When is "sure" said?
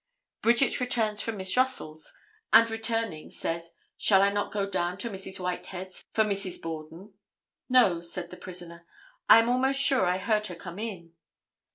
9.79-10.07